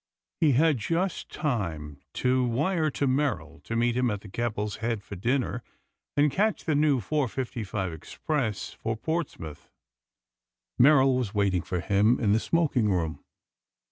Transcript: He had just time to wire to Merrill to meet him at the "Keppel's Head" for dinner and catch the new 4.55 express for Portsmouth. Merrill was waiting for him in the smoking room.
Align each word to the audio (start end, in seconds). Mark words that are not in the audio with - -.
He 0.39 0.53
had 0.53 0.79
just 0.79 1.29
time 1.31 2.01
to 2.13 2.43
wire 2.43 2.89
to 2.89 3.05
Merrill 3.05 3.59
to 3.65 3.75
meet 3.75 3.95
him 3.95 4.09
at 4.09 4.21
the 4.21 4.29
"Keppel's 4.29 4.77
Head" 4.77 5.03
for 5.03 5.15
dinner 5.15 5.61
and 6.17 6.31
catch 6.31 6.63
the 6.65 6.73
new 6.73 6.99
4.55 6.99 7.93
express 7.93 8.73
for 8.73 8.97
Portsmouth. 8.97 9.69
Merrill 10.79 11.15
was 11.15 11.35
waiting 11.35 11.61
for 11.61 11.81
him 11.81 12.19
in 12.19 12.31
the 12.33 12.39
smoking 12.39 12.89
room. 12.89 13.23